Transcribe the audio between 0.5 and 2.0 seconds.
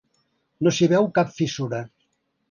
No s’hi veu cap fissura.